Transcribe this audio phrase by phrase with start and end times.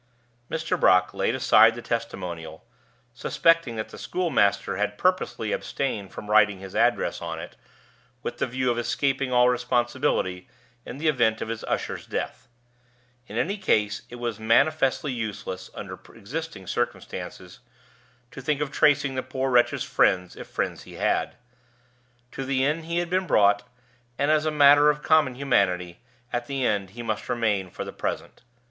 [0.49, 0.79] Mr.
[0.79, 2.65] Brock laid aside the testimonial,
[3.13, 7.55] suspecting that the schoolmaster had purposely abstained from writing his address on it,
[8.23, 10.47] with the view of escaping all responsibility
[10.87, 12.47] in the event of his usher's death.
[13.27, 17.59] In any case, it was manifestly useless, under existing circumstances,
[18.31, 21.35] to think of tracing the poor wretch's friends, if friends he had.
[22.31, 23.69] To the inn he had been brought,
[24.17, 25.99] and, as a matter of common humanity,
[26.33, 28.41] at the inn he must remain for the present.